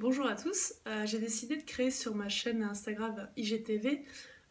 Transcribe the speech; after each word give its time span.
Bonjour 0.00 0.26
à 0.26 0.34
tous, 0.34 0.72
euh, 0.86 1.04
j'ai 1.04 1.18
décidé 1.18 1.58
de 1.58 1.62
créer 1.62 1.90
sur 1.90 2.14
ma 2.14 2.30
chaîne 2.30 2.62
Instagram 2.62 3.28
IGTV 3.36 4.02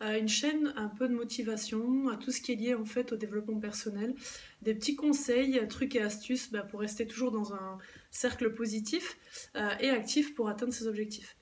euh, 0.03 0.19
une 0.19 0.27
chaîne 0.27 0.71
un 0.75 0.89
peu 0.89 1.07
de 1.07 1.15
motivation 1.15 2.07
à 2.09 2.17
tout 2.17 2.29
ce 2.29 2.39
qui 2.39 2.51
est 2.51 2.55
lié 2.55 2.75
en 2.75 2.85
fait 2.85 3.13
au 3.13 3.15
développement 3.15 3.59
personnel, 3.59 4.13
des 4.61 4.75
petits 4.75 4.95
conseils, 4.95 5.59
trucs 5.67 5.95
et 5.95 6.03
astuces 6.03 6.51
bah, 6.51 6.61
pour 6.61 6.81
rester 6.81 7.07
toujours 7.07 7.31
dans 7.31 7.55
un 7.55 7.79
cercle 8.11 8.53
positif 8.53 9.17
euh, 9.55 9.71
et 9.79 9.89
actif 9.89 10.35
pour 10.35 10.49
atteindre 10.49 10.71
ses 10.71 10.85
objectifs. 10.85 11.35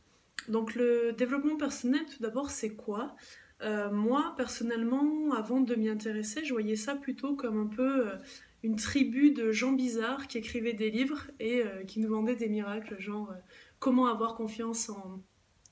Donc 0.48 0.74
le 0.76 1.12
développement 1.12 1.58
personnel 1.58 2.06
tout 2.06 2.24
d'abord 2.24 2.50
c'est 2.50 2.76
quoi? 2.76 3.14
Moi 3.92 4.36
personnellement 4.38 5.34
avant 5.34 5.60
de 5.60 5.74
m'y 5.76 5.90
intéresser 5.90 6.46
je 6.46 6.54
voyais 6.54 6.76
ça 6.76 6.96
plutôt 6.96 7.36
comme 7.36 7.60
un 7.60 7.66
peu 7.66 8.12
une 8.68 8.76
tribu 8.76 9.32
de 9.32 9.54
gens 9.54 9.72
bizarres 9.72 10.28
qui 10.28 10.38
écrivaient 10.38 10.74
des 10.74 10.92
livres 10.92 11.24
et 11.40 11.62
euh, 11.62 11.86
qui 11.86 12.02
nous 12.02 12.10
vendaient 12.10 12.36
des 12.36 12.50
miracles, 12.50 13.00
genre 13.00 13.32
euh, 13.32 13.36
comment 13.80 14.08
avoir 14.08 14.36
confiance 14.36 14.90
en 14.90 15.24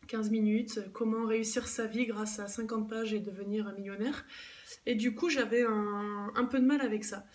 15 0.07 0.31
minutes, 0.31 0.79
comment 0.93 1.25
réussir 1.25 1.67
sa 1.67 1.87
vie 1.87 2.05
grâce 2.05 2.39
à 2.39 2.47
50 2.47 2.89
pages 2.89 3.13
et 3.13 3.19
devenir 3.19 3.69
millionnaire. 3.73 4.25
Et 4.85 4.95
du 4.95 5.13
coup, 5.13 5.29
j'avais 5.29 5.63
un, 5.63 6.45
peu 6.49 6.59
de 6.59 6.65
mal 6.65 6.79
avec 6.79 7.03
ça. 7.03 7.25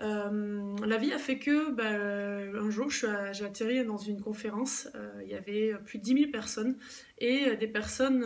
Euh, 0.00 0.74
la 0.84 0.96
vie 0.96 1.12
a 1.12 1.18
fait 1.18 1.38
que 1.38 1.70
bah, 1.70 2.58
un 2.58 2.70
jour 2.70 2.90
j'ai 2.90 3.44
atterri 3.44 3.84
dans 3.84 3.98
une 3.98 4.20
conférence, 4.20 4.88
il 5.22 5.28
y 5.28 5.34
avait 5.34 5.74
plus 5.84 5.98
de 5.98 6.02
10 6.02 6.14
000 6.14 6.30
personnes 6.32 6.76
et 7.18 7.54
des 7.56 7.68
personnes 7.68 8.24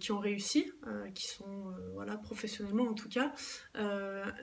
qui 0.00 0.12
ont 0.12 0.18
réussi, 0.18 0.70
qui 1.14 1.28
sont 1.28 1.72
voilà, 1.94 2.18
professionnellement 2.18 2.88
en 2.88 2.94
tout 2.94 3.08
cas, 3.08 3.32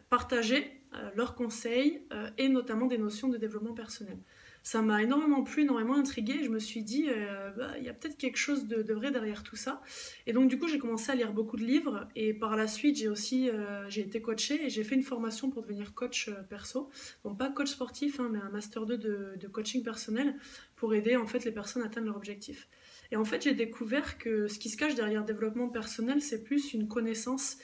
partagées 0.10 0.81
leurs 1.16 1.36
conseils 1.36 2.02
euh, 2.12 2.30
et 2.38 2.50
notamment 2.50 2.86
des 2.86 2.98
notions 2.98 3.30
de 3.30 3.38
développement 3.38 3.74
personnel. 3.74 4.18
Ça 4.64 4.84
m'a 4.84 5.02
énormément 5.02 5.42
plu, 5.42 5.64
énormément 5.64 5.96
intrigué. 5.96 6.44
Je 6.44 6.50
me 6.50 6.60
suis 6.60 6.84
dit, 6.84 7.08
euh, 7.10 7.50
bah, 7.52 7.72
il 7.80 7.84
y 7.84 7.90
a 7.90 7.94
peut-être 7.94 8.18
quelque 8.18 8.38
chose 8.38 8.68
de, 8.68 8.94
vrai 8.94 9.10
derrière 9.10 9.42
tout 9.42 9.56
ça. 9.56 9.82
Et 10.28 10.34
donc 10.34 10.50
du 10.50 10.60
coup, 10.60 10.68
j'ai 10.68 10.78
commencé 10.78 11.12
à 11.12 11.16
lire 11.16 11.34
beaucoup 11.34 11.58
de 11.58 11.64
livres. 11.64 12.08
Et 12.16 12.34
par 12.34 12.56
la 12.56 12.68
suite, 12.68 12.98
j'ai 12.98 13.08
aussi 13.08 13.50
j'ai 13.88 14.02
été 14.02 14.22
coachée 14.22 14.66
et 14.66 14.70
j'ai 14.70 14.84
fait 14.84 14.96
une 14.96 15.02
formation 15.02 15.50
pour 15.50 15.64
devenir 15.64 15.96
coach 15.96 16.30
perso. 16.50 16.90
Donc 17.24 17.40
pas 17.40 17.50
coach 17.50 17.70
sportif, 17.70 18.20
hein, 18.20 18.30
mais 18.32 18.40
un 18.40 18.50
master 18.50 18.86
2 18.86 18.98
de, 18.98 19.34
de, 19.40 19.48
coaching 19.48 19.84
personnel 19.84 20.36
pour 20.76 20.94
aider 20.94 21.16
en 21.16 21.26
fait 21.26 21.44
les 21.44 21.52
personnes 21.52 21.82
à 21.82 21.86
atteindre 21.86 22.08
leur 22.08 22.18
objectif. 22.18 22.68
Et 23.12 23.16
en 23.16 23.26
fait, 23.26 23.42
j'ai 23.42 23.56
découvert 23.56 24.20
que 24.20 24.48
ce 24.48 24.60
qui 24.60 24.70
se 24.70 24.78
cache 24.78 24.94
derrière 24.94 25.22
le 25.22 25.26
développement 25.26 25.70
personnel, 25.70 26.22
c'est 26.22 26.44
plus 26.44 26.74
une 26.74 26.88
connaissance, 26.88 27.58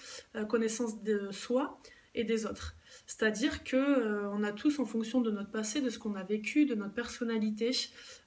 connaissance 0.49 1.03
de 1.03 1.29
soi 1.31 1.79
et 2.15 2.23
des 2.23 2.45
autres. 2.45 2.76
C'est-à-dire 3.07 3.63
que 3.63 3.77
euh, 3.77 4.29
on 4.31 4.43
a 4.43 4.51
tous, 4.51 4.79
en 4.79 4.85
fonction 4.85 5.21
de 5.21 5.31
notre 5.31 5.49
passé, 5.49 5.79
de 5.79 5.89
ce 5.89 5.97
qu'on 5.97 6.15
a 6.15 6.23
vécu, 6.23 6.65
de 6.65 6.75
notre 6.75 6.93
personnalité, 6.93 7.71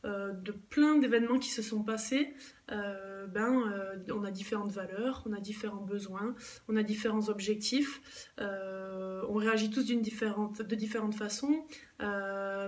euh, 0.07 0.33
de 0.33 0.53
plein 0.53 0.97
d'événements 0.97 1.39
qui 1.39 1.51
se 1.51 1.61
sont 1.61 1.83
passés, 1.83 2.33
euh, 2.73 3.27
ben, 3.27 3.95
on 4.11 4.25
a 4.25 4.31
différentes 4.31 4.73
valeurs, 4.73 5.23
on 5.27 5.35
a 5.35 5.41
différents 5.41 5.85
besoins, 5.85 6.35
on 6.69 6.77
a 6.77 6.83
différents 6.83 7.29
objectifs, 7.29 8.01
on 8.39 9.35
réagit 9.35 9.71
tous 9.71 9.85
de 9.85 10.75
différentes 10.75 11.15
façons, 11.15 11.65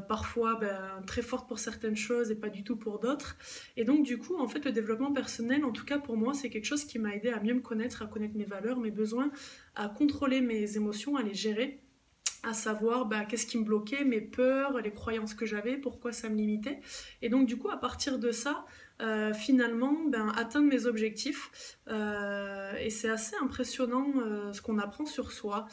parfois 0.09 0.57
ben, 0.57 1.03
très 1.07 1.23
forte 1.23 1.49
pour 1.49 1.61
certaines 1.61 1.97
choses 1.97 2.31
et 2.31 2.35
pas 2.35 2.49
du 2.51 2.63
tout 2.63 2.77
pour 2.77 2.99
d'autres. 2.99 3.37
Et 3.77 3.85
donc 3.85 4.05
du 4.05 4.19
coup, 4.19 4.37
en 4.39 4.49
fait, 4.49 4.65
le 4.65 4.73
développement 4.73 5.13
personnel, 5.13 5.65
en 5.65 5.73
tout 5.73 5.85
cas 5.85 5.99
pour 5.99 6.17
moi, 6.17 6.35
c'est 6.35 6.51
quelque 6.51 6.67
chose 6.67 6.85
qui 6.85 6.99
m'a 6.99 7.15
aidé 7.15 7.31
à 7.31 7.41
mieux 7.41 7.55
me 7.55 7.61
connaître, 7.61 8.03
à 8.03 8.07
connaître 8.07 8.37
mes 8.37 8.45
valeurs, 8.45 8.79
mes 8.79 8.91
besoins, 8.91 9.31
à 9.77 9.89
contrôler 9.89 10.41
mes 10.41 10.77
émotions, 10.77 11.17
à 11.17 11.23
les 11.23 11.35
gérer 11.35 11.81
à 12.43 12.53
savoir 12.53 13.07
bah, 13.07 13.25
qu'est-ce 13.25 13.47
qui 13.47 13.59
me 13.59 13.65
bloquait, 13.65 14.05
mes 14.05 14.21
peurs, 14.21 14.79
les 14.79 14.93
croyances 14.93 15.35
que 15.35 15.47
j'avais, 15.47 15.77
pourquoi 15.77 16.13
ça 16.13 16.29
me 16.29 16.37
limitait. 16.37 16.81
Et 17.21 17.29
donc 17.29 17.47
du 17.47 17.57
coup, 17.57 17.71
à 17.71 17.77
partir 17.77 18.19
de 18.19 18.33
ça, 18.33 18.65
euh, 19.03 19.35
finalement, 19.35 19.97
ben, 20.09 20.33
atteindre 20.37 20.69
mes 20.69 20.87
objectifs. 20.87 21.79
Euh, 21.89 22.73
et 22.81 22.91
c'est 22.91 23.11
assez 23.11 23.35
impressionnant 23.43 24.07
euh, 24.19 24.53
ce 24.53 24.63
qu'on 24.63 24.79
apprend 24.79 25.07
sur 25.07 25.33
soi. 25.33 25.67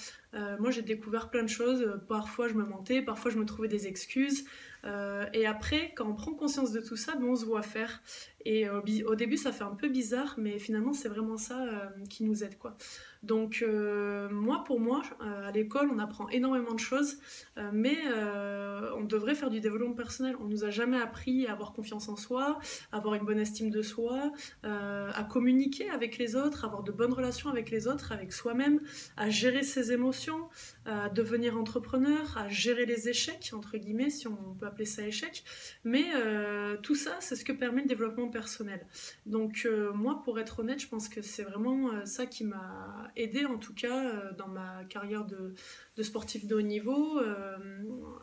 moi, 0.60 0.72
j'ai 0.72 0.82
découvert 0.82 1.30
plein 1.30 1.44
de 1.44 1.50
choses. 1.50 2.00
Parfois, 2.08 2.48
je 2.48 2.54
me 2.54 2.64
mentais, 2.64 3.02
parfois, 3.02 3.32
je 3.32 3.38
me 3.38 3.46
trouvais 3.46 3.68
des 3.68 3.88
excuses. 3.88 4.46
et 5.34 5.46
après, 5.46 5.94
quand 5.96 6.08
on 6.08 6.14
prend 6.14 6.34
conscience 6.34 6.72
de 6.72 6.82
tout 6.82 6.96
ça, 6.96 7.16
ben, 7.16 7.26
on 7.26 7.36
se 7.36 7.46
voit 7.46 7.64
faire. 7.64 8.02
Et 8.46 8.70
au 8.70 9.16
début, 9.16 9.38
ça 9.38 9.52
fait 9.52 9.64
un 9.64 9.76
peu 9.76 9.90
bizarre, 9.90 10.36
mais 10.38 10.60
finalement, 10.60 10.94
c'est 10.94 11.10
vraiment 11.10 11.38
ça 11.38 11.58
qui 12.10 12.24
nous 12.24 12.44
aide. 12.44 12.58
quoi. 12.58 12.78
Donc 13.24 13.62
euh, 13.62 14.30
moi, 14.30 14.64
pour 14.64 14.80
moi, 14.80 15.02
euh, 15.22 15.50
à 15.50 15.52
l'école, 15.52 15.90
on 15.94 16.00
apprend 16.00 16.30
énormément 16.30 16.74
de 16.74 16.80
choses, 16.80 17.18
euh, 17.58 17.70
mais 17.74 17.98
on 18.96 19.04
devrait 19.04 19.36
faire 19.36 19.50
du 19.50 19.60
développement 19.60 19.94
personnel. 19.94 20.36
On 20.40 20.46
nous 20.46 20.64
a 20.64 20.70
jamais 20.70 21.00
appris 21.00 21.48
à 21.48 21.54
avoir 21.54 21.74
confiance 21.74 22.10
en 22.10 22.16
soi, 22.16 22.60
à 22.92 22.98
avoir 22.98 23.16
une 23.20 23.26
bonne 23.26 23.40
estime 23.40 23.70
de 23.70 23.82
soi, 23.82 24.32
à 24.64 25.24
communiquer 25.30 25.90
avec 25.90 26.18
les 26.18 26.36
autres, 26.36 26.66
avoir 26.66 26.84
de 26.84 26.92
bonnes 26.92 27.14
relations 27.14 27.50
avec 27.50 27.70
les 27.70 27.88
autres, 27.88 28.12
avec 28.12 28.34
soi-même, 28.34 28.80
à 29.18 29.30
gérer 29.30 29.64
ses 29.64 29.92
émotions, 29.92 30.50
à 30.86 31.10
devenir 31.10 31.58
entrepreneur, 31.58 32.38
à 32.38 32.48
gérer 32.50 32.86
les 32.86 33.10
échecs, 33.10 33.52
entre 33.54 33.78
guillemets, 33.78 34.10
si 34.10 34.28
on 34.28 34.56
peut 34.60 34.66
appeler 34.66 34.86
ça 34.86 35.06
échec. 35.06 35.44
Mais 35.84 36.06
tout 36.82 36.96
ça, 36.96 37.18
c'est 37.20 37.36
ce 37.36 37.46
que 37.46 37.54
permet 37.54 37.82
le 37.82 37.88
développement 37.88 38.30
personnel. 38.30 38.86
Donc 39.26 39.68
moi, 39.94 40.22
pour 40.24 40.40
être 40.40 40.60
honnête, 40.60 40.80
je 40.80 40.88
pense 40.88 41.10
que 41.10 41.22
c'est 41.22 41.44
vraiment 41.44 42.06
ça 42.06 42.26
qui 42.26 42.44
m'a 42.44 43.12
aidé 43.16 43.46
en 43.46 43.58
tout 43.58 43.74
cas 43.74 44.06
euh, 44.06 44.32
dans 44.34 44.48
ma 44.48 44.84
carrière 44.86 45.26
de, 45.26 45.54
sportif 46.04 46.46
de 46.46 46.56
haut 46.56 46.62
niveau. 46.62 47.20
Euh, 47.20 47.58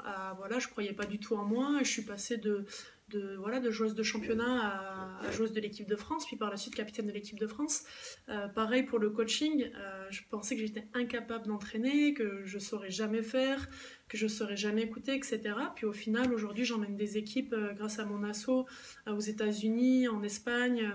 à, 0.04 0.34
voilà, 0.38 0.58
je 0.58 0.68
croyais 0.68 0.92
pas 0.92 1.06
du 1.06 1.18
tout 1.18 1.34
en 1.34 1.44
moi. 1.44 1.78
Je 1.82 1.88
suis 1.88 2.02
passée 2.02 2.36
de, 2.36 2.64
de, 3.08 3.36
voilà, 3.36 3.60
de 3.60 3.70
joueuse 3.70 3.94
de 3.94 4.02
championnat 4.02 5.20
à, 5.20 5.30
joueuse 5.32 5.52
de 5.52 5.60
l'équipe 5.60 5.88
de 5.88 5.96
France, 5.96 6.26
puis 6.26 6.36
par 6.36 6.50
la 6.50 6.56
suite 6.56 6.74
capitaine 6.74 7.06
de 7.06 7.12
l'équipe 7.12 7.38
de 7.38 7.46
France. 7.46 7.84
Euh, 8.28 8.48
pareil 8.48 8.82
pour 8.82 8.98
le 8.98 9.10
coaching, 9.10 9.70
je 10.10 10.20
pensais 10.30 10.56
que 10.56 10.60
j'étais 10.60 10.86
incapable 10.94 11.46
d'entraîner, 11.46 12.14
que 12.14 12.44
je 12.44 12.58
saurais 12.58 12.90
jamais 12.90 13.22
faire, 13.22 13.68
que 14.08 14.16
je 14.16 14.26
saurais 14.26 14.56
jamais 14.56 14.82
écouter, 14.82 15.14
etc. 15.14 15.40
Puis 15.74 15.86
au 15.86 15.92
final, 15.92 16.32
aujourd'hui, 16.32 16.64
j'emmène 16.64 16.96
des 16.96 17.18
équipes 17.18 17.54
grâce 17.74 17.98
à 17.98 18.04
mon 18.04 18.22
assaut 18.22 18.66
aux 19.06 19.20
États-Unis, 19.20 20.08
en 20.08 20.22
Espagne 20.22 20.92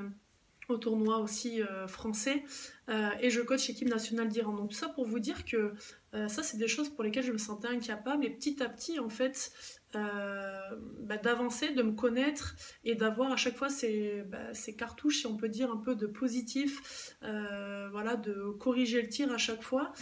au 0.71 0.77
tournoi 0.77 1.19
aussi 1.19 1.61
euh, 1.61 1.87
français 1.87 2.43
euh, 2.89 3.09
et 3.21 3.29
je 3.29 3.41
coach 3.41 3.67
l'équipe 3.67 3.87
nationale 3.87 4.27
d'Iran. 4.27 4.53
Donc 4.53 4.69
tout 4.69 4.75
ça 4.75 4.89
pour 4.89 5.05
vous 5.05 5.19
dire 5.19 5.45
que 5.45 5.73
euh, 6.13 6.27
ça 6.27 6.43
c'est 6.43 6.57
des 6.57 6.67
choses 6.67 6.89
pour 6.89 7.03
lesquelles 7.03 7.23
je 7.23 7.31
me 7.31 7.37
sentais 7.37 7.67
incapable 7.67 8.25
et 8.25 8.29
petit 8.29 8.61
à 8.63 8.69
petit 8.69 8.99
en 8.99 9.09
fait 9.09 9.51
bah, 9.93 11.17
d'avancer, 11.17 11.69
de 11.69 11.83
me 11.83 11.91
connaître 11.91 12.55
et 12.83 12.95
d'avoir 12.95 13.31
à 13.31 13.35
chaque 13.35 13.55
fois 13.55 13.69
ces, 13.69 14.23
bah, 14.27 14.51
cartouches, 14.77 15.19
si 15.19 15.27
on 15.27 15.37
peut 15.37 15.49
dire, 15.49 15.71
un 15.71 15.77
peu 15.77 15.95
de 15.95 16.07
positif, 16.07 17.15
voilà, 17.21 18.15
de 18.15 18.51
corriger 18.59 19.01
le 19.01 19.09
tir 19.09 19.31
à 19.31 19.37
chaque 19.37 19.61
fois, 19.61 19.93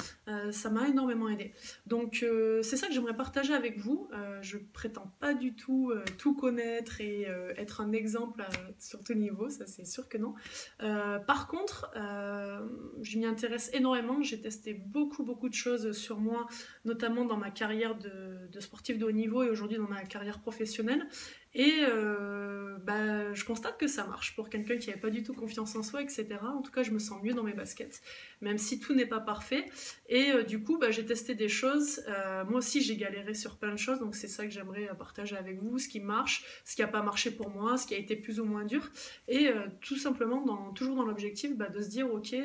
ça 0.52 0.70
m'a 0.70 0.88
énormément 0.88 1.30
aidé. 1.30 1.54
Donc 1.86 2.26
c'est 2.62 2.78
ça 2.78 2.88
que 2.88 2.94
j'aimerais 2.94 3.16
partager 3.16 3.54
avec 3.54 3.80
vous. 3.80 4.10
je 4.42 4.58
prétends 4.58 5.14
pas 5.20 5.34
du 5.34 5.56
tout 5.56 5.92
tout 6.18 6.36
connaître 6.36 7.02
et 7.02 7.28
être 7.58 7.82
un 7.82 7.92
exemple 7.92 8.46
sur 8.78 9.04
tout 9.04 9.14
niveau, 9.14 9.50
ça 9.50 9.66
c'est 9.66 9.86
sûr 9.86 10.08
que 10.08 10.18
non. 10.18 10.36
Euh, 10.82 11.20
par 11.20 11.48
contre, 11.48 11.92
euh, 11.96 12.60
je 13.02 13.18
m'y 13.18 13.26
intéresse 13.26 13.70
énormément. 13.74 14.22
J'ai 14.22 14.40
testé 14.40 14.74
beaucoup, 14.74 15.24
beaucoup 15.24 15.50
de 15.50 15.54
choses 15.54 15.92
sur 15.92 16.20
moi, 16.20 16.48
notamment 16.86 17.26
dans 17.26 17.38
ma 17.38 17.52
carrière 17.52 17.96
de, 17.96 18.48
de 18.52 18.60
sportif 18.60 18.98
de 18.98 19.06
haut 19.06 19.12
niveau 19.12 19.44
et 19.44 19.50
aujourd'hui 19.50 19.78
dans 19.80 19.88
ma 19.88 20.04
carrière 20.04 20.40
professionnelle. 20.40 21.08
Et 21.56 21.80
euh, 21.82 22.78
bah, 22.84 23.34
je 23.34 23.44
constate 23.44 23.80
que 23.80 23.88
ça 23.88 24.06
marche 24.06 24.36
pour 24.36 24.50
quelqu'un 24.50 24.78
qui 24.78 24.90
n'avait 24.90 25.02
pas 25.02 25.10
du 25.10 25.24
tout 25.24 25.34
confiance 25.34 25.76
en 25.76 25.82
soi, 25.82 26.02
etc. 26.04 26.28
En 26.44 26.62
tout 26.62 26.72
cas, 26.72 26.84
je 26.84 26.92
me 26.92 27.00
sens 27.00 27.22
mieux 27.24 27.34
dans 27.34 27.44
mes 27.44 27.54
baskets, 27.54 28.02
même 28.42 28.60
si 28.60 28.80
tout 28.80 28.94
n'est 28.94 29.08
pas 29.08 29.20
parfait. 29.20 29.66
Et 30.10 30.32
euh, 30.32 30.44
du 30.44 30.62
coup, 30.62 30.78
bah, 30.78 30.92
j'ai 30.92 31.06
testé 31.06 31.34
des 31.34 31.50
choses. 31.50 32.02
Euh, 32.08 32.46
moi 32.46 32.60
aussi, 32.60 32.82
j'ai 32.82 32.98
galéré 32.98 33.34
sur 33.34 33.58
plein 33.58 33.72
de 33.72 33.80
choses, 33.80 34.00
donc 34.00 34.16
c'est 34.16 34.28
ça 34.28 34.46
que 34.46 34.52
j'aimerais 34.52 34.90
partager 34.98 35.36
avec 35.36 35.60
vous, 35.60 35.80
ce 35.80 35.88
qui 35.88 36.00
marche, 36.00 36.46
ce 36.66 36.76
qui 36.76 36.82
n'a 36.82 36.88
pas 36.88 37.02
marché 37.02 37.32
pour 37.32 37.50
moi, 37.50 37.78
ce 37.78 37.88
qui 37.88 37.96
a 37.96 37.98
été 37.98 38.16
plus 38.16 38.40
ou 38.40 38.46
moins 38.46 38.64
dur. 38.64 38.88
Et 39.28 39.50
tout 39.82 39.98
simplement, 39.98 40.46
dans, 40.46 40.72
toujours 40.74 40.96
dans 40.96 41.06
l'objectif 41.06 41.58
bah, 41.58 41.70
de 41.70 41.82
se 41.82 41.90
dire, 41.90 42.12
ok, 42.14 42.36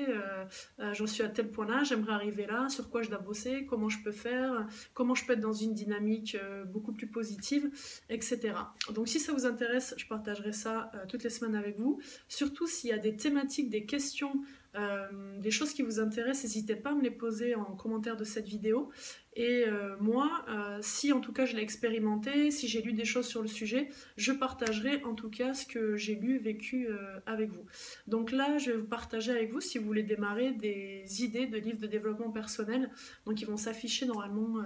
j'en 0.92 1.06
suis 1.06 1.22
à 1.22 1.28
tel 1.28 1.50
point 1.50 1.66
là, 1.66 1.82
j'aimerais 1.84 2.12
arriver 2.12 2.46
là, 2.46 2.68
sur 2.68 2.90
quoi 2.90 3.02
je 3.02 3.10
dois 3.10 3.18
bosser, 3.18 3.66
comment 3.66 3.88
je 3.88 4.02
peux 4.02 4.12
faire, 4.12 4.66
comment 4.94 5.14
je 5.14 5.24
peux 5.24 5.34
être 5.34 5.40
dans 5.40 5.52
une 5.52 5.74
dynamique 5.74 6.36
beaucoup 6.66 6.92
plus 6.92 7.06
positive, 7.06 7.70
etc. 8.08 8.54
Donc 8.94 9.08
si 9.08 9.18
ça 9.18 9.32
vous 9.32 9.44
intéresse, 9.44 9.92
je 9.98 10.06
partagerai 10.06 10.52
ça 10.52 10.90
euh, 10.94 11.04
toutes 11.08 11.24
les 11.24 11.30
semaines 11.30 11.56
avec 11.56 11.78
vous. 11.78 12.00
Surtout 12.28 12.66
s'il 12.66 12.90
y 12.90 12.92
a 12.92 12.98
des 12.98 13.16
thématiques, 13.16 13.68
des 13.68 13.84
questions, 13.84 14.40
euh, 14.76 15.08
des 15.40 15.50
choses 15.50 15.74
qui 15.74 15.82
vous 15.82 15.98
intéressent, 15.98 16.44
n'hésitez 16.44 16.76
pas 16.76 16.90
à 16.90 16.94
me 16.94 17.02
les 17.02 17.10
poser 17.10 17.56
en 17.56 17.74
commentaire 17.74 18.16
de 18.16 18.24
cette 18.24 18.46
vidéo. 18.46 18.90
Et 19.36 19.64
euh, 19.66 19.96
moi, 19.98 20.46
si 20.80 21.12
en 21.12 21.20
tout 21.20 21.32
cas 21.32 21.44
je 21.44 21.56
l'ai 21.56 21.62
expérimenté, 21.62 22.52
si 22.52 22.68
j'ai 22.68 22.82
lu 22.82 22.92
des 22.92 23.04
choses 23.04 23.26
sur 23.26 23.42
le 23.42 23.48
sujet, 23.48 23.88
je 24.16 24.30
partagerai 24.30 25.02
en 25.02 25.14
tout 25.14 25.28
cas 25.28 25.54
ce 25.54 25.66
que 25.66 25.96
j'ai 25.96 26.14
lu, 26.14 26.38
vécu 26.38 26.88
avec 27.26 27.50
vous. 27.50 27.64
Donc 28.06 28.30
là, 28.30 28.58
je 28.58 28.70
vais 28.70 28.76
vous 28.76 28.86
partager 28.86 29.32
avec 29.32 29.50
vous, 29.50 29.60
si 29.60 29.78
vous 29.78 29.86
voulez 29.86 30.04
démarrer, 30.04 30.52
des 30.52 31.24
idées 31.24 31.46
de 31.46 31.58
livres 31.58 31.80
de 31.80 31.88
développement 31.88 32.30
personnel. 32.30 32.90
Donc 33.26 33.42
ils 33.42 33.46
vont 33.46 33.56
s'afficher 33.56 34.06
normalement 34.06 34.62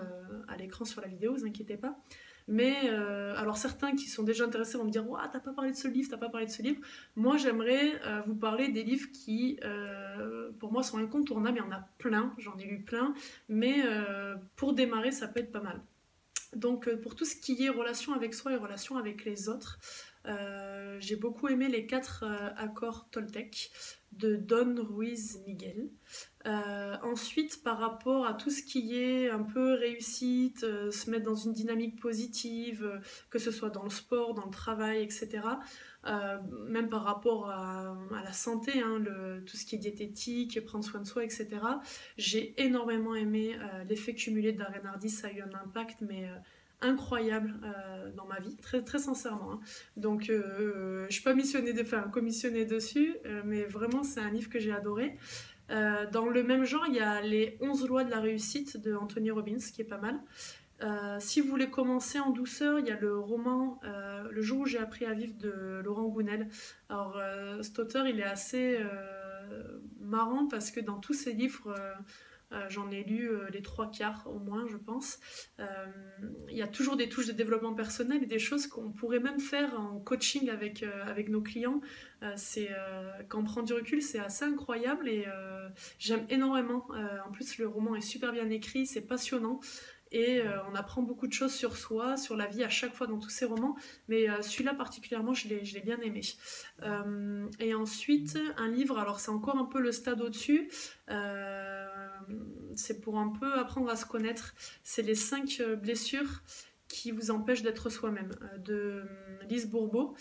à 0.49 0.57
l'écran 0.59 0.85
sur 0.85 1.01
la 1.01 1.09
vidéo, 1.09 1.35
vous 1.35 1.47
inquiétez 1.47 1.79
pas. 1.79 1.99
Mais 2.51 2.89
alors 3.37 3.59
certains 3.59 3.95
qui 3.95 4.07
sont 4.07 4.23
déjà 4.23 4.45
intéressés 4.45 4.79
vont 4.79 4.85
me 4.85 4.91
dire 4.91 5.09
Ouah, 5.09 5.29
t'as 5.31 5.39
pas 5.39 5.53
parlé 5.53 5.71
de 5.71 5.77
ce 5.77 5.87
livre, 5.87 6.09
t'as 6.11 6.17
pas 6.17 6.31
parlé 6.31 6.47
de 6.47 6.51
ce 6.51 6.63
livre. 6.63 6.81
Moi, 7.15 7.37
j'aimerais 7.37 8.01
vous 8.27 8.35
parler 8.35 8.69
des 8.69 8.83
livres 8.83 9.09
qui, 9.13 9.61
pour 10.59 10.73
moi, 10.73 10.83
sont 10.83 10.97
incontournables. 10.97 11.59
Il 11.59 11.61
y 11.61 11.69
en 11.69 11.73
a 11.73 11.87
plein, 11.99 12.35
j'en 12.39 12.57
ai 12.57 12.65
lu 12.65 12.81
plein, 12.81 13.13
mais 13.51 13.83
pour 14.57 14.73
démarrer, 14.73 15.13
ça 15.13 15.29
peut 15.29 15.41
être 15.41 15.53
pas 15.53 15.61
mal. 15.61 15.81
Donc, 16.57 16.91
pour 17.03 17.15
tout 17.15 17.27
ce 17.27 17.37
qui 17.37 17.63
est 17.63 17.69
relation 17.69 18.15
avec 18.15 18.33
soi 18.33 18.55
et 18.55 18.57
relation 18.57 18.97
avec 18.97 19.27
les 19.27 19.51
autres, 19.51 19.79
j'ai 21.01 21.17
beaucoup 21.17 21.49
aimé 21.49 21.69
les 21.69 21.87
quatre 21.87 22.25
accords 22.57 23.09
Toltec 23.11 23.71
de 24.13 24.37
Don 24.37 24.75
Ruiz 24.79 25.43
Miguel. 25.47 25.91
Euh, 26.47 26.97
ensuite, 27.03 27.63
par 27.65 27.79
rapport 27.79 28.27
à 28.27 28.33
tout 28.33 28.51
ce 28.51 28.63
qui 28.63 28.97
est 28.97 29.29
un 29.29 29.43
peu 29.43 29.75
réussite, 29.75 30.63
euh, 30.63 30.91
se 30.91 31.11
mettre 31.11 31.25
dans 31.25 31.35
une 31.35 31.53
dynamique 31.53 32.01
positive, 32.01 32.85
euh, 32.85 32.99
que 33.29 33.39
ce 33.39 33.51
soit 33.51 33.71
dans 33.71 33.83
le 33.83 33.91
sport, 33.91 34.35
dans 34.35 34.45
le 34.45 34.51
travail, 34.51 35.03
etc., 35.03 35.43
même 36.69 36.89
par 36.89 37.03
rapport 37.03 37.51
à, 37.51 37.95
la 38.25 38.33
santé, 38.33 38.81
hein, 38.81 39.03
tout 39.45 39.59
ce 39.59 39.67
qui 39.67 39.75
est 39.75 39.79
diététique, 39.79 40.65
prendre 40.65 40.83
soin 40.83 41.01
de 41.01 41.07
soi, 41.07 41.23
etc., 41.23 41.49
j'ai 42.17 42.55
énormément 42.57 43.15
aimé 43.15 43.59
l'effet 43.87 44.15
cumulé 44.15 44.53
de 44.53 44.63
Hardy, 44.63 45.11
ça 45.11 45.27
a 45.27 45.33
eu 45.33 45.43
un 45.43 45.53
impact, 45.63 45.99
mais 46.01 46.31
incroyable 46.81 47.61
dans 48.17 48.25
ma 48.25 48.41
vie, 48.41 48.57
très, 48.57 48.83
très 48.83 49.01
sincèrement. 49.01 49.53
Hein. 49.53 49.61
Donc, 49.99 50.23
je 50.23 51.05
ne 51.05 51.11
suis 51.11 51.25
pas 51.25 51.35
missionnée, 51.35 51.75
enfin, 51.79 52.03
commissionnée 52.11 52.65
dessus, 52.65 53.15
mais 53.45 53.65
vraiment, 53.65 54.03
c'est 54.03 54.21
un 54.21 54.31
livre 54.31 54.49
que 54.49 54.61
j'ai 54.61 54.73
adoré. 54.73 55.19
Euh, 55.71 56.07
dans 56.11 56.27
le 56.27 56.43
même 56.43 56.65
genre, 56.65 56.85
il 56.89 56.95
y 56.95 57.01
a 57.01 57.21
les 57.21 57.59
11 57.61 57.87
lois 57.87 58.05
de 58.05 58.11
la 58.11 58.21
réussite 58.21 58.77
de 58.79 58.95
Anthony 58.95 59.31
Robbins, 59.31 59.59
qui 59.59 59.83
est 59.83 59.89
pas 59.89 59.99
mal. 59.99 60.19
Euh, 60.83 61.17
si 61.19 61.41
vous 61.41 61.49
voulez 61.49 61.71
commencer 61.71 62.21
en 62.21 62.31
douceur, 62.31 62.79
il 62.79 62.87
y 62.87 62.91
a 62.91 62.99
le 62.99 63.19
roman 63.19 63.81
euh, 63.85 64.29
Le 64.31 64.43
jour 64.43 64.61
où 64.61 64.67
j'ai 64.67 64.79
appris 64.79 65.05
à 65.05 65.13
vivre 65.13 65.35
de 65.37 65.81
Laurent 65.85 66.09
Gounel. 66.09 66.49
Alors, 66.89 67.21
cet 67.63 67.79
auteur, 67.79 68.07
il 68.07 68.21
est 68.21 68.25
assez 68.25 68.79
marrant 70.01 70.47
parce 70.47 70.71
que 70.71 70.81
dans 70.81 70.99
tous 70.99 71.15
ses 71.15 71.33
livres, 71.33 71.75
j'en 72.69 72.91
ai 72.91 73.05
lu 73.05 73.31
euh, 73.31 73.49
les 73.51 73.63
trois 73.63 73.91
quarts 73.91 74.27
au 74.27 74.39
moins, 74.39 74.67
je 74.69 74.77
pense. 74.77 75.19
Euh, 75.59 75.87
il 76.49 76.57
y 76.57 76.63
a 76.63 76.67
toujours 76.67 76.97
des 76.97 77.09
touches 77.09 77.27
de 77.27 77.33
développement 77.33 77.75
personnel 77.75 78.23
et 78.23 78.27
des 78.27 78.39
choses 78.39 78.67
qu'on 78.67 78.91
pourrait 78.91 79.21
même 79.21 79.41
faire 79.41 79.79
en 79.79 79.99
coaching 80.01 80.49
avec, 80.51 80.83
avec 80.83 81.29
nos 81.29 81.43
clients. 81.43 81.81
c'est 82.37 82.71
quand 83.29 83.41
on 83.41 83.45
prend 83.45 83.63
du 83.63 83.73
recul, 83.73 84.03
c'est 84.03 84.19
assez 84.19 84.45
incroyable 84.45 85.09
et 85.09 85.27
j'aime 85.99 86.25
énormément. 86.31 86.87
en 87.27 87.31
plus, 87.31 87.59
le 87.59 87.69
roman 87.69 87.95
est 87.95 88.01
super 88.01 88.33
bien 88.33 88.49
écrit, 88.51 88.87
c'est 88.87 89.07
passionnant. 89.07 89.61
Et 90.11 90.43
on 90.71 90.75
apprend 90.75 91.03
beaucoup 91.03 91.27
de 91.27 91.33
choses 91.33 91.53
sur 91.53 91.77
soi, 91.77 92.17
sur 92.17 92.37
la 92.37 92.47
vie 92.47 92.65
à 92.65 92.69
chaque 92.69 92.95
fois 92.95 93.07
dans 93.07 93.19
tous 93.19 93.31
ces 93.31 93.45
romans. 93.45 93.77
Mais 94.09 94.27
celui-là 94.43 94.75
particulièrement, 94.75 95.35
je 95.35 95.49
l'ai 95.49 95.81
bien 95.81 95.99
aimé. 96.01 96.23
et 97.61 97.75
ensuite, 97.75 98.39
un 98.57 98.69
livre, 98.69 98.99
alors 98.99 99.21
c'est 99.21 99.31
encore 99.31 99.57
un 99.57 99.67
peu 99.67 99.81
le 99.81 99.93
stade 99.93 100.21
au-dessus 100.21 100.71
c'est 102.79 103.01
pour 103.01 103.19
un 103.19 103.29
peu 103.29 103.55
apprendre 103.55 103.91
à 103.91 103.97
se 103.97 104.07
connaître. 104.07 104.55
C'est 104.83 105.03
les 105.03 105.15
cinq 105.15 105.59
euh, 105.61 105.77
blessures 105.77 106.43
qui 106.89 107.11
vous 107.11 107.31
empêchent 107.31 107.63
d'être 107.63 107.91
soi-même, 107.91 108.31
euh, 108.41 108.59
de 108.59 108.75
euh, 108.75 109.05
Lise 109.49 109.69
Bourbeau. 109.69 110.17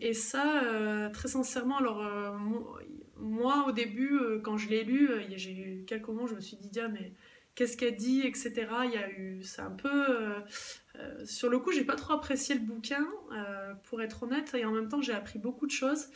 et 0.00 0.14
ça, 0.14 1.10
très 1.12 1.28
sincèrement, 1.28 1.78
alors 1.78 2.02
moi 3.16 3.66
au 3.68 3.72
début, 3.72 4.18
quand 4.42 4.56
je 4.56 4.68
l'ai 4.68 4.82
lu, 4.84 5.10
j'ai 5.36 5.52
eu 5.52 5.84
quelques 5.84 6.08
moments, 6.08 6.26
je 6.26 6.34
me 6.34 6.40
suis 6.40 6.56
dit, 6.56 6.80
ah, 6.80 6.88
mais 6.88 7.12
qu'est-ce 7.54 7.76
qu'elle 7.76 7.96
dit, 7.96 8.22
etc. 8.26 8.52
Il 8.84 8.92
y 8.92 8.96
a 8.96 9.10
eu, 9.10 9.42
c'est 9.42 9.62
un 9.62 9.70
peu, 9.70 10.34
sur 11.24 11.48
le 11.48 11.58
coup, 11.58 11.72
j'ai 11.72 11.84
pas 11.84 11.96
trop 11.96 12.14
apprécié 12.14 12.54
le 12.54 12.60
bouquin, 12.60 13.06
pour 13.84 14.02
être 14.02 14.22
honnête, 14.22 14.54
et 14.54 14.64
en 14.64 14.72
même 14.72 14.88
temps, 14.88 15.02
j'ai 15.02 15.12
appris 15.12 15.38
beaucoup 15.38 15.66
de 15.66 15.72
choses. 15.72 16.08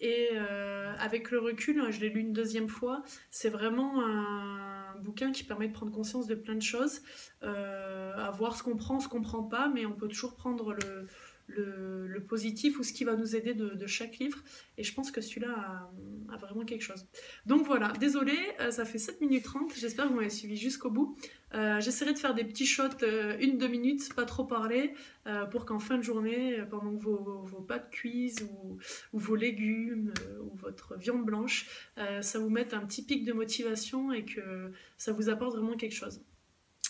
Et 0.00 0.30
euh, 0.32 0.94
avec 0.98 1.30
le 1.30 1.38
recul, 1.38 1.90
je 1.90 2.00
l'ai 2.00 2.08
lu 2.08 2.20
une 2.20 2.32
deuxième 2.32 2.68
fois, 2.68 3.02
c'est 3.30 3.50
vraiment 3.50 4.02
un 4.02 4.96
bouquin 4.98 5.30
qui 5.30 5.44
permet 5.44 5.68
de 5.68 5.74
prendre 5.74 5.92
conscience 5.92 6.26
de 6.26 6.34
plein 6.34 6.54
de 6.54 6.62
choses, 6.62 7.02
euh, 7.42 8.14
à 8.16 8.30
voir 8.30 8.56
ce 8.56 8.62
qu'on 8.62 8.76
prend, 8.76 8.98
ce 8.98 9.08
qu'on 9.08 9.20
prend 9.20 9.42
pas, 9.42 9.68
mais 9.68 9.84
on 9.84 9.92
peut 9.92 10.08
toujours 10.08 10.36
prendre 10.36 10.72
le, 10.72 11.06
le, 11.48 12.24
positif 12.26 12.78
ou 12.78 12.82
ce 12.82 12.92
qui 12.92 13.04
va 13.04 13.14
nous 13.16 13.36
aider 13.36 13.54
de, 13.54 13.86
chaque 13.86 14.18
livre. 14.18 14.38
Et 14.78 14.84
je 14.84 14.94
pense 14.94 15.10
que 15.10 15.20
celui-là 15.20 15.90
a, 16.32 16.36
vraiment 16.36 16.64
quelque 16.64 16.82
chose. 16.82 17.06
Donc 17.46 17.66
voilà, 17.66 17.92
désolé, 18.00 18.36
euh, 18.60 18.70
ça 18.70 18.84
fait 18.84 18.98
7 18.98 19.20
minutes 19.20 19.44
30. 19.44 19.74
J'espère 19.76 20.06
que 20.06 20.10
vous 20.10 20.16
m'avez 20.16 20.30
suivi 20.30 20.56
jusqu'au 20.56 20.90
bout. 20.90 21.16
Euh, 21.54 21.80
j'essaierai 21.80 22.12
de 22.12 22.18
faire 22.18 22.34
des 22.34 22.44
petits 22.44 22.66
shots, 22.66 23.02
euh, 23.02 23.36
une, 23.40 23.58
deux 23.58 23.68
minutes, 23.68 24.14
pas 24.14 24.24
trop 24.24 24.44
parler, 24.44 24.94
pour 25.52 25.64
qu'en 25.64 25.78
fin 25.78 25.96
de 25.96 26.02
journée, 26.02 26.58
pendant 26.70 26.96
que 26.96 27.02
vos, 27.02 27.42
vos 27.44 27.60
pâtes 27.60 27.90
cuisent 27.90 28.42
ou, 28.42 28.78
ou 29.12 29.18
vos 29.18 29.36
légumes 29.36 30.12
ou 30.42 30.56
votre 30.56 30.96
viande 30.96 31.24
blanche, 31.24 31.66
ça 32.20 32.38
vous 32.40 32.50
mette 32.50 32.74
un 32.74 32.80
petit 32.80 33.04
pic 33.04 33.24
de 33.24 33.32
motivation 33.32 34.12
et 34.12 34.24
que 34.24 34.72
ça 34.96 35.12
vous 35.12 35.28
apporte 35.28 35.54
vraiment 35.56 35.76
quelque 35.76 35.94
chose. 35.94 36.20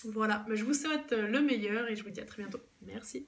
Voilà, 0.04 0.46
je 0.50 0.64
vous 0.64 0.72
souhaite 0.72 1.12
le 1.12 1.40
meilleur 1.42 1.88
et 1.90 1.96
je 1.96 2.02
vous 2.02 2.10
dis 2.10 2.20
à 2.20 2.24
très 2.24 2.42
bientôt. 2.42 2.60
Merci. 2.86 3.26